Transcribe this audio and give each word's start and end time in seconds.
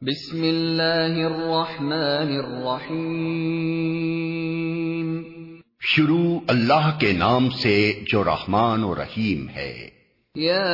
بسم 0.00 0.42
اللہ 0.42 1.26
الرحمن 1.26 2.40
الرحیم۔ 2.44 5.22
شروع 5.80 6.40
اللہ 6.48 6.96
کے 7.00 7.12
نام 7.12 7.50
سے 7.50 7.92
جو 8.12 8.24
رحمان 8.24 8.84
و 8.84 8.94
رحیم 8.94 9.48
ہے۔ 9.48 9.88
یا 10.34 10.64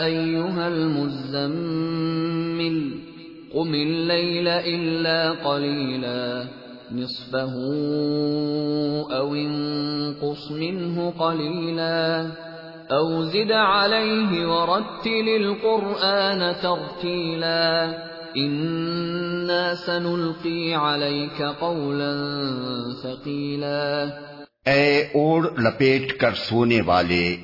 ایوہا 0.00 0.66
المزمل 0.66 2.98
قم 3.52 3.72
اللیل 3.72 4.48
الا 4.48 5.32
قلیلا 5.32 6.42
نصفه 6.92 7.62
او 9.16 9.32
انقص 9.32 10.50
منه 10.50 11.00
قلیلا۔ 11.18 12.22
او 12.90 13.24
زد 13.24 13.50
علیہ 13.50 14.46
ورتل 14.46 15.28
القرآن 15.34 16.52
ترتیلا 16.60 17.82
انا 18.34 19.74
سنلقی 19.86 20.74
علیک 20.74 21.42
قولا 21.58 22.12
ثقیلا 23.02 24.04
اے 24.66 25.00
اوڑ 25.00 25.50
لپیٹ 25.58 26.12
کر 26.12 26.34
سونے 26.34 26.80
والے، 26.86 27.36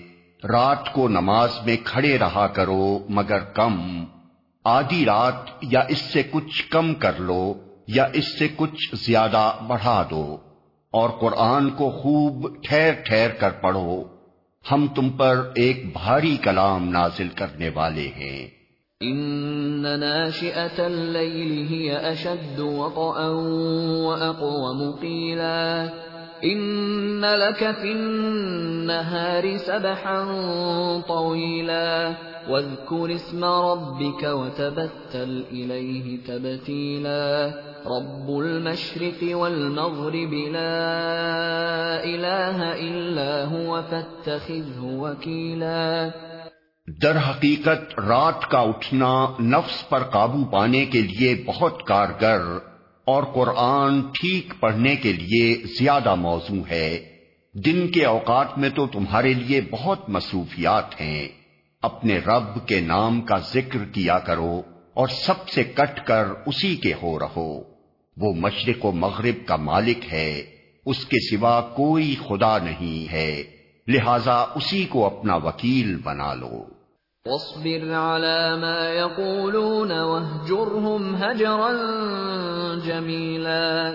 رات 0.45 0.92
کو 0.92 1.09
نماز 1.09 1.50
میں 1.66 1.77
کھڑے 1.84 2.19
رہا 2.19 2.47
کرو 2.47 2.98
مگر 3.09 3.38
کم۔ 3.38 4.05
آدھی 4.64 5.05
رات 5.05 5.50
یا 5.62 5.80
اس 5.88 5.98
سے 5.98 6.22
کچھ 6.30 6.69
کم 6.70 6.95
کر 6.95 7.12
لو 7.19 7.55
یا 7.86 8.06
اس 8.12 8.38
سے 8.38 8.48
کچھ 8.56 8.95
زیادہ 8.95 9.52
بڑھا 9.66 10.05
دو 10.11 10.36
اور 10.92 11.11
قرآن 11.11 11.70
کو 11.70 11.91
خوب 11.91 12.62
ٹھہر 12.62 12.91
ٹھہر 13.05 13.28
کر 13.28 13.50
پڑھو۔ 13.50 14.20
ہم 14.73 14.87
تم 14.96 15.10
پر 15.10 15.50
ایک 15.55 15.92
بھاری 15.92 16.37
کلام 16.37 16.88
نازل 16.88 17.28
کرنے 17.28 17.69
والے 17.74 18.09
ہیں۔ 18.16 18.48
ان 19.00 19.86
ناشئة 20.00 20.78
الليل 20.78 21.66
هي 21.70 21.91
اشد 21.91 22.59
وطئا 22.59 23.28
واقوم 24.06 24.91
قيلا 25.00 25.86
ان 26.44 27.24
لك 27.24 27.70
في 27.70 27.92
النهار 27.92 29.56
سبحا 29.56 30.24
طويلا 31.08 32.14
واذكر 32.48 33.14
اسم 33.14 33.44
ربك 33.44 34.22
وتبتل 34.22 35.44
اليه 35.52 36.24
تبتيلا 36.27 37.52
رب 37.86 38.38
المشرق 38.41 39.36
والمغرب 39.36 40.32
لا 40.32 42.05
اله 42.05 42.72
الا 42.72 43.44
هو 43.44 43.82
فاتخذه 43.82 44.82
وكيلا 44.82 46.10
در 47.02 47.19
حقیقت 47.19 48.00
رات 48.00 48.50
کا 48.50 48.60
اٹھنا 48.60 49.12
نفس 49.41 49.88
پر 49.88 50.02
قابو 50.12 50.44
پانے 50.50 50.84
کے 50.92 51.00
لیے 51.02 51.34
بہت 51.47 51.82
کارگر 51.86 52.41
اور 53.05 53.23
قرآن 53.23 54.01
ٹھیک 54.01 54.55
پڑھنے 54.61 54.97
کے 54.97 55.12
لیے 55.12 55.55
زیادہ 55.79 56.15
موزوں 56.15 56.62
ہے۔ 56.70 57.17
دن 57.55 57.89
کے 57.89 58.05
اوقات 58.05 58.59
میں 58.59 58.70
تو 58.70 58.87
تمہارے 58.87 59.34
لیے 59.34 59.61
بہت 59.70 60.09
مصروفیات 60.09 61.01
ہیں۔ 61.01 61.28
اپنے 61.83 62.19
رب 62.19 62.67
کے 62.67 62.81
نام 62.81 63.21
کا 63.21 63.39
ذکر 63.39 63.84
کیا 63.84 64.19
کرو 64.19 64.62
اور 64.95 65.09
سب 65.09 65.48
سے 65.48 65.65
کٹ 65.65 66.06
کر 66.06 66.27
اسی 66.47 66.77
کے 66.77 66.95
ہو 67.03 67.19
رہو۔ 67.19 67.62
وہ 68.17 68.34
مشرق 68.34 68.84
و 68.84 68.93
مغرب 68.93 69.47
کا 69.47 69.56
مالک 69.56 70.12
ہے، 70.12 70.43
اس 70.87 71.06
کے 71.06 71.37
سوا 71.37 71.61
کوئی 71.61 72.17
خدا 72.28 72.59
نہیں 72.59 73.12
ہے۔ 73.12 73.43
لہذا 73.89 74.34
اسی 74.34 74.84
کو 74.84 75.06
اپنا 75.06 75.34
وکیل 75.34 75.97
بنا 75.97 76.34
لو۔ 76.34 76.80
واصبر 77.26 77.92
على 77.92 78.56
ما 78.56 78.88
يقولون 78.88 79.92
وهجرهم 79.92 81.16
هجرا 81.20 81.72
جميلا. 82.84 83.92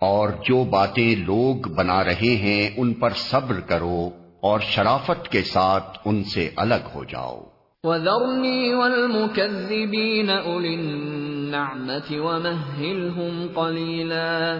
اور 0.00 0.28
جو 0.28 0.64
باتیں 0.64 1.14
لوگ 1.14 1.68
بنا 1.68 2.04
رہے 2.04 2.36
ہیں 2.36 2.70
ان 2.76 2.94
پر 2.94 3.10
صبر 3.10 3.60
کرو 3.60 4.10
اور 4.40 4.60
شرافت 4.60 5.28
کے 5.28 5.42
ساتھ 5.42 5.98
ان 6.04 6.24
سے 6.24 6.50
الگ 6.56 6.88
ہو 6.94 7.04
جاؤ۔ 7.04 7.42
وذرني 7.84 8.72
والمكذبين 8.72 10.30
أولي 10.44 10.74
النعمة 10.74 12.24
ومهلهم 12.26 13.46
قليلا. 13.54 14.58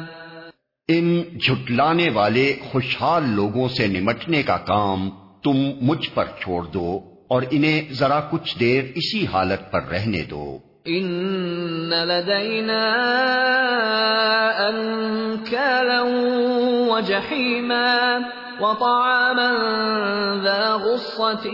ان 0.89 1.23
جھٹلانے 1.23 2.11
والے 2.11 2.57
خوشحال 2.73 3.23
لوگوں 3.29 3.69
سے 3.69 3.87
نمٹنے 3.87 4.43
کا 4.43 4.57
کام 4.57 5.11
تم 5.45 5.57
مجھ 5.81 6.11
پر 6.15 6.25
چھوڑ 6.25 6.63
دو۔ 6.65 7.16
اور 7.29 7.43
انہیں 7.51 7.93
ذرا 7.93 8.21
کچھ 8.21 8.59
دیر 8.61 8.85
اسی 8.95 9.27
حالت 9.27 9.73
پر 9.73 9.83
رہنے 9.83 10.23
دو۔ 10.31 10.59
ان 10.85 11.89
لدینا 11.89 12.83
انکالا 14.69 16.03
وجحیما 16.93 18.19
وطعاما 18.61 19.51
ذا 20.43 20.77
غصة 20.77 21.47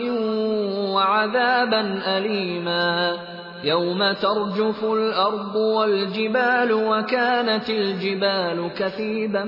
وعذابا 0.93 1.83
أليما 2.07 3.15
يوم 3.63 4.03
ترجف 4.21 4.85
الأرض 4.85 5.57
والجبال 5.57 6.71
وكانت 6.71 7.71
الجبال 7.71 8.69
كثيبا 8.77 9.45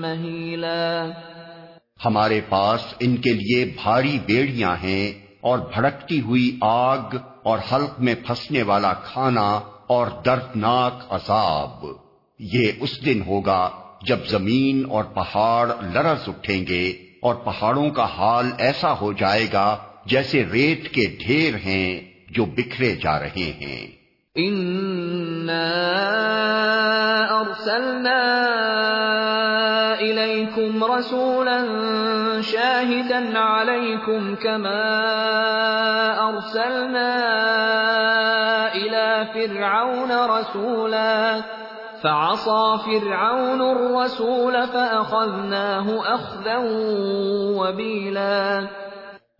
مهيلا 0.00 1.10
ہمارے 2.04 2.40
پاس 2.48 2.94
ان 3.00 3.16
کے 3.16 3.32
لیے 3.32 3.64
بھاری 3.64 4.18
بیڑیاں 4.26 4.76
ہیں۔ 4.82 5.23
اور 5.44 5.58
بھڑکتی 5.58 6.20
ہوئی 6.20 6.58
آگ 6.60 7.16
اور 7.42 7.58
حلق 7.72 8.00
میں 8.00 8.14
پھنسنے 8.26 8.62
والا 8.62 8.92
کھانا 8.92 9.60
اور 9.86 10.06
دردناک 10.24 11.12
عذاب۔ 11.12 11.86
یہ 12.38 12.72
اس 12.80 13.04
دن 13.04 13.22
ہوگا 13.26 13.70
جب 14.02 14.18
زمین 14.28 14.84
اور 14.88 15.04
پہاڑ 15.04 15.72
لرز 15.94 16.28
اٹھیں 16.28 16.66
گے 16.68 16.92
اور 17.22 17.34
پہاڑوں 17.34 17.90
کا 17.90 18.04
حال 18.04 18.50
ایسا 18.58 18.92
ہو 19.00 19.12
جائے 19.12 19.46
گا 19.52 19.76
جیسے 20.06 20.44
ریت 20.44 20.94
کے 20.94 21.16
ڈھیر 21.26 21.54
ہیں 21.54 22.00
جو 22.30 22.44
بکھرے 22.44 22.96
جا 22.96 23.18
رہے 23.18 23.52
ہیں۔ 23.60 24.03
ارسلنا 27.34 28.22
الیکم 29.98 30.84
رسولا 30.92 31.58
شاہدا 32.42 33.20
علیکم 33.60 34.34
کما 34.42 34.72
ارسلنا 36.26 37.06
الى 38.74 39.24
فرعون 39.34 40.10
رسولا 40.10 41.40
فعصى 42.02 42.78
فرعون 42.86 43.60
الرسول 43.60 44.66
فأخذناه 44.66 46.14
أخذا 46.14 46.56
وبيلا 47.58 48.66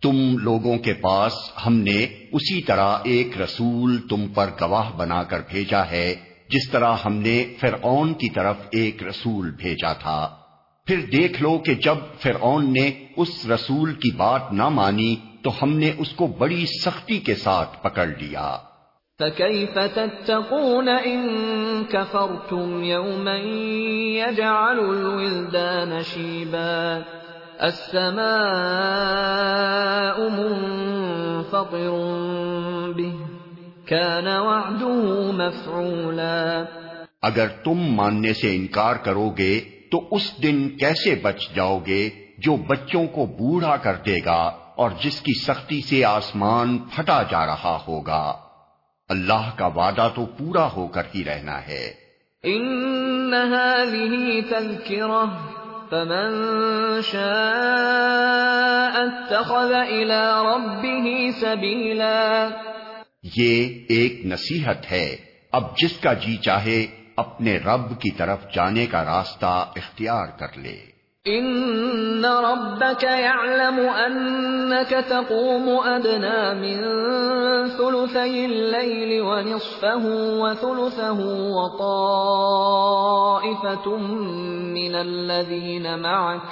تم 0.05 0.37
لوگوں 0.37 0.77
کے 0.77 0.93
پاس 0.93 1.33
ہم 1.65 1.75
نے 1.75 2.05
اسی 2.31 2.61
طرح 2.61 2.97
ایک 3.03 3.41
رسول 3.41 3.97
تم 4.09 4.27
پر 4.27 4.49
گواہ 4.61 4.91
بنا 4.97 5.23
کر 5.23 5.41
بھیجا 5.49 5.85
ہے، 5.91 6.15
جس 6.49 6.71
طرح 6.71 6.95
ہم 7.05 7.13
نے 7.13 7.53
فرعون 7.59 8.13
کی 8.13 8.29
طرف 8.29 8.55
ایک 8.71 9.03
رسول 9.03 9.51
بھیجا 9.51 9.93
تھا۔ 9.93 10.35
پھر 10.85 11.01
دیکھ 11.11 11.43
لو 11.43 11.57
کہ 11.57 11.73
جب 11.73 11.95
فرعون 12.19 12.73
نے 12.73 12.91
اس 13.17 13.45
رسول 13.45 13.93
کی 13.93 14.11
بات 14.11 14.53
نہ 14.53 14.69
مانی، 14.69 15.15
تو 15.43 15.51
ہم 15.63 15.77
نے 15.77 15.91
اس 15.97 16.11
کو 16.11 16.27
بڑی 16.27 16.65
سختی 16.65 17.19
کے 17.19 17.35
ساتھ 17.35 17.83
پکڑ 17.83 18.07
لیا۔ 18.07 18.57
فكيف 19.19 19.73
تتقون 19.73 20.89
ان 20.89 21.27
كفرتم 21.89 22.83
يوما 22.83 23.35
يجعل 24.15 24.79
الولدان 24.79 26.01
شيبا 26.13 26.99
السماء 27.59 28.19
منفطر 30.29 31.89
به. 32.95 33.25
كان 33.85 34.27
وعده 34.27 35.01
مفعولا. 35.31 36.63
اگر 37.21 37.47
تم 37.47 37.77
ماننے 37.77 38.33
سے 38.33 38.55
انکار 38.55 38.95
کرو 38.95 39.29
گے 39.29 39.59
تو 39.91 40.07
اس 40.11 40.43
دن 40.43 40.69
کیسے 40.69 41.15
بچ 41.15 41.55
جاؤ 41.55 41.79
گے 41.87 42.09
جو 42.37 42.55
بچوں 42.55 43.07
کو 43.07 43.25
بوڑھا 43.25 43.77
کر 43.77 43.95
دے 43.95 44.15
گا 44.25 44.51
اور 44.75 44.89
جس 45.01 45.21
کی 45.21 45.41
سختی 45.43 45.81
سے 45.81 46.05
آسمان 46.05 46.77
پھٹا 46.77 47.23
جا 47.23 47.45
رہا 47.45 47.79
ہوگا؟ 47.87 48.33
اللہ 49.09 49.57
کا 49.57 49.65
وعدہ 49.65 50.09
تو 50.15 50.25
پورا 50.25 50.67
ہو 50.75 50.87
کر 50.87 51.03
ہی 51.15 51.23
رہنا 51.23 51.67
ہے۔ 51.67 51.93
ان 52.43 53.33
هذه 53.33 54.39
تذکرہ 54.49 55.25
فمن 55.89 56.31
شاء 57.03 58.91
اتخذ 58.95 59.73
الى 59.73 60.31
ربه 60.37 61.29
سبیلا۔ 61.39 62.47
یہ 63.37 63.79
ایک 63.89 64.25
نصیحت 64.25 64.91
ہے۔ 64.91 65.15
اب 65.51 65.77
جس 65.77 65.97
کا 65.97 66.13
جی 66.13 66.37
چاہے، 66.37 66.85
اپنے 67.17 67.57
رب 67.57 68.01
کی 68.01 68.11
طرف 68.11 68.39
جانے 68.53 68.85
کا 68.85 69.05
راستہ 69.05 69.65
اختیار 69.75 70.27
کر 70.39 70.57
لے۔ 70.57 70.94
ان 71.27 72.25
ربك 72.25 73.03
يعلم 73.03 73.79
انك 73.79 74.89
تقوم 74.89 75.69
ادنى 75.69 76.53
من 76.53 76.81
ثلثي 77.67 78.45
الليل 78.45 79.21
ونصفه 79.21 80.05
وثلثه 80.41 81.19
وطائفه 81.57 82.77
من 84.77 84.95
الذين 84.95 85.99
معك 85.99 86.49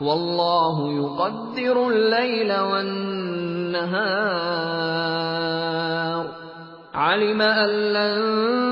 والله 0.00 0.92
يقدر 0.92 1.88
الليل 1.88 2.60
والنهار 2.60 3.44
علم 6.94 7.42
ان 7.42 7.68
لن 7.68 8.63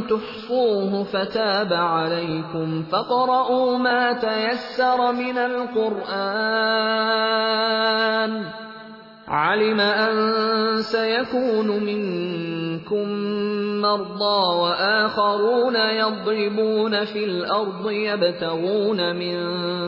تحصوه 0.00 1.04
فتاب 1.04 1.72
عليكم 1.72 2.82
فقرؤوا 2.82 3.78
ما 3.78 4.12
تيسر 4.12 5.12
من 5.12 5.38
القرآن. 5.38 6.64
علم 9.28 9.80
ان 9.80 10.82
سيكون 10.82 11.84
منكم 11.84 13.08
مرضى 13.80 14.58
واخرون 14.60 15.76
يضربون 15.76 17.04
في 17.04 17.24
الارض 17.24 17.90
يبتغون 17.90 19.16
من 19.16 19.38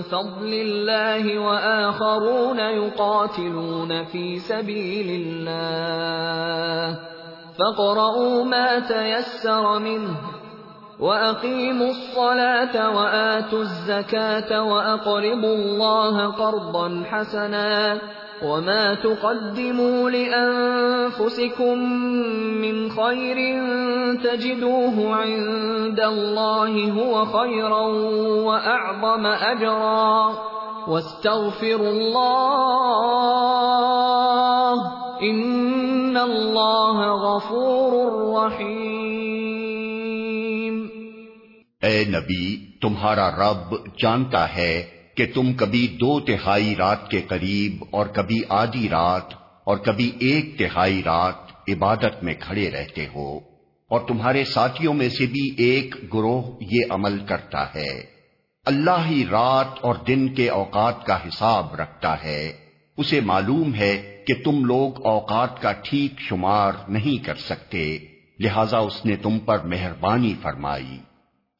فضل 0.03 0.55
الله 0.55 1.39
واخرون 1.39 2.59
يقاتلون 2.59 4.05
في 4.05 4.39
سبيل 4.39 5.27
الله. 5.27 7.16
فقرؤوا 7.59 8.45
ما 8.45 8.79
تيسر 8.79 9.79
منه 9.79 10.17
وأقيموا 11.01 11.91
الصلاة 11.91 12.97
وآتوا 12.97 13.61
الزكاة 13.61 14.63
وأقربوا 14.63 15.55
الله 15.55 16.27
قرضا 16.27 17.05
حسنا 17.11 17.99
وما 18.43 18.95
تقدموا 18.95 20.11
لأنفسكم 20.11 21.79
من 22.61 22.91
خير 22.91 23.63
تجدوه 24.25 25.15
عند 25.15 26.01
الله 26.01 26.93
هو 26.93 27.25
خيرا 27.25 27.87
وأعظم 28.47 29.27
أجرا 29.27 30.35
واستغفروا 30.89 31.91
الله 31.91 32.27
إن 35.23 35.66
ان 36.17 36.23
اللہ 36.23 37.23
غفور 37.23 38.35
رحیم 38.35 40.87
اے 41.83 42.05
نبی، 42.09 42.67
تمہارا 42.83 43.31
رب 43.31 43.75
جانتا 43.99 44.57
ہے 44.57 44.87
کہ 45.17 45.27
تم 45.35 45.53
کبھی 45.53 45.97
دو 46.01 46.21
تہائی 46.21 46.77
رات 46.77 47.11
کے 47.11 47.21
قریب 47.21 47.85
اور 47.91 48.07
کبھی 48.07 48.43
آدھی 48.49 48.89
رات 48.89 49.35
اور 49.65 49.77
کبھی 49.77 50.13
ایک 50.19 50.59
تہائی 50.59 51.03
رات 51.03 51.35
عبادت 51.69 52.23
میں 52.23 52.35
کھڑے 52.41 52.71
رہتے 52.71 53.07
ہو، 53.15 53.41
اور 53.91 54.01
تمہارے 54.09 54.45
ساتھیوں 54.45 54.95
میں 54.95 55.09
سے 55.09 55.27
بھی 55.27 55.55
ایک 55.59 56.15
گروہ 56.15 56.43
یہ 56.71 56.81
عمل 56.91 57.27
کرتا 57.27 57.75
ہے۔ 57.75 58.07
اللہ 58.67 59.07
ہی 59.07 59.25
رات 59.31 59.79
اور 59.81 59.95
دن 60.09 60.35
کے 60.35 60.51
اوقات 60.51 61.07
کا 61.07 61.17
حساب 61.17 61.75
رکھتا 61.75 62.25
ہے۔ 62.25 62.66
اسے 62.99 63.21
معلوم 63.21 63.75
ہے 63.75 64.25
کہ 64.27 64.35
تم 64.45 64.65
لوگ 64.65 65.07
اوقات 65.07 65.61
کا 65.63 65.73
ٹھیک 65.73 66.21
شمار 66.21 66.73
نہیں 66.89 67.25
کر 67.25 67.35
سکتے، 67.35 67.99
لہذا 68.39 68.79
اس 68.79 69.05
نے 69.05 69.17
تم 69.17 69.39
پر 69.39 69.59
مہربانی 69.65 70.35
فرمائی۔ 70.43 70.99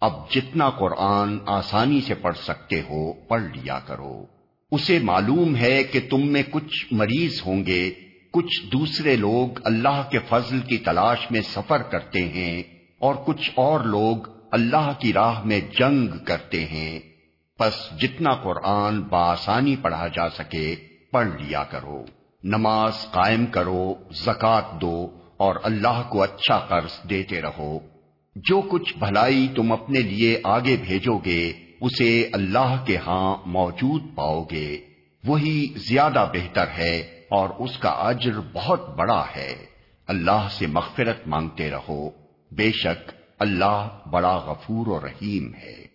اب 0.01 0.31
جتنا 0.31 0.71
قرآن 0.71 1.39
آسانی 1.47 2.01
سے 2.01 2.15
پڑھ 2.15 2.37
سکتے 2.37 2.81
ہو، 2.81 3.13
پڑھ 3.13 3.43
لیا 3.43 3.79
کرو۔ 3.79 4.27
اسے 4.73 4.99
معلوم 4.99 5.57
ہے 5.57 5.83
کہ 5.85 6.01
تم 6.11 6.27
میں 6.29 6.43
کچھ 6.51 6.87
مریض 6.93 7.41
ہوں 7.47 7.67
گے، 7.67 7.91
کچھ 8.31 8.67
دوسرے 8.67 9.17
لوگ 9.17 9.61
اللہ 9.65 10.03
کے 10.11 10.19
فضل 10.29 10.61
کی 10.61 10.77
تلاش 10.77 11.31
میں 11.31 11.41
سفر 11.41 11.83
کرتے 11.83 12.29
ہیں، 12.29 12.63
اور 12.99 13.15
کچھ 13.15 13.51
اور 13.55 13.81
لوگ 13.81 14.29
اللہ 14.53 14.93
کی 14.99 15.13
راہ 15.13 15.43
میں 15.45 15.61
جنگ 15.79 16.19
کرتے 16.25 16.65
ہیں۔ 16.65 16.99
پس 17.59 17.73
جتنا 18.01 18.35
قرآن 18.35 19.01
بآسانی 19.03 19.77
پڑھا 19.77 20.07
جا 20.09 20.29
سکے 20.29 20.75
پڑھ 21.17 21.43
لیا 21.43 21.65
کرو، 21.65 22.05
نماز 22.45 23.11
قائم 23.11 23.47
کرو 23.47 23.95
زکات 24.11 24.81
دو 24.81 25.11
اور 25.37 25.57
اللہ 25.63 26.03
کو 26.09 26.23
اچھا 26.23 26.59
قرض 26.59 27.11
دیتے 27.11 27.43
رہو۔ 27.43 27.79
جو 28.37 28.61
کچھ 28.61 28.99
بھلائی 28.99 29.49
تم 29.57 29.73
اپنے 29.73 30.01
لیے 30.01 30.41
آگے 30.45 30.77
بھیجو 30.77 31.19
گے، 31.19 31.53
اسے 31.81 32.29
اللہ 32.33 32.85
کے 32.87 32.97
ہاں 32.97 33.37
موجود 33.47 34.03
پاؤ 34.15 34.45
گے۔ 34.45 34.79
وہی 35.25 35.67
زیادہ 35.91 36.31
بہتر 36.33 36.65
ہے 36.79 36.99
اور 37.31 37.49
اس 37.59 37.79
کا 37.79 37.89
اجر 37.89 38.41
بہت 38.53 38.97
بڑا 38.97 39.25
ہے۔ 39.37 39.55
اللہ 40.07 40.49
سے 40.51 40.67
مغفرت 40.67 41.29
مانگتے 41.29 41.71
رہو۔ 41.71 42.11
بے 42.51 42.73
شک 42.73 43.11
اللہ 43.39 43.89
بڑا 44.11 44.37
غفور 44.37 44.87
و 44.87 45.01
رحیم 45.01 45.55
ہے۔ 45.55 45.86